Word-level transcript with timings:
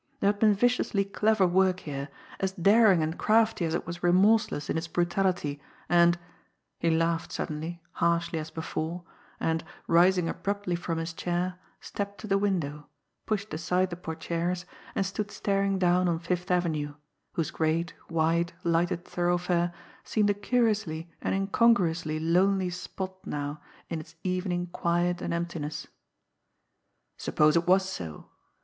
There 0.19 0.31
had 0.31 0.39
been 0.39 0.55
viciously 0.55 1.05
clever 1.05 1.45
work 1.45 1.81
here, 1.81 2.09
as 2.39 2.53
daring 2.53 3.03
and 3.03 3.19
crafty 3.19 3.65
as 3.65 3.75
it 3.75 3.85
was 3.85 4.01
remorseless 4.01 4.67
in 4.67 4.75
its 4.75 4.87
brutality, 4.87 5.61
and 5.87 6.17
he 6.79 6.89
laughed 6.89 7.31
suddenly, 7.31 7.83
harshly 7.91 8.39
as 8.39 8.49
before, 8.49 9.03
and, 9.39 9.63
rising 9.85 10.27
abruptly 10.27 10.75
from 10.75 10.97
his 10.97 11.13
chair, 11.13 11.59
stepped 11.81 12.17
to 12.21 12.25
the 12.25 12.39
window, 12.39 12.87
pushed 13.27 13.53
aside 13.53 13.91
the 13.91 13.95
portières, 13.95 14.65
and 14.95 15.05
stood 15.05 15.29
staring 15.29 15.77
down 15.77 16.09
on 16.09 16.17
Fifth 16.17 16.49
Avenue, 16.49 16.95
whose 17.33 17.51
great, 17.51 17.93
wide, 18.09 18.53
lighted 18.63 19.05
thoroughfare 19.05 19.71
seemed 20.03 20.31
a 20.31 20.33
curiously 20.33 21.11
and 21.21 21.35
incongruously 21.35 22.19
lonely 22.19 22.71
spot 22.71 23.23
now 23.27 23.61
in 23.87 23.99
its 23.99 24.15
evening 24.23 24.65
quiet 24.65 25.21
and 25.21 25.31
emptiness. 25.31 25.85
Suppose 27.17 27.55
it 27.55 27.67
was 27.67 27.87
so! 27.87 28.31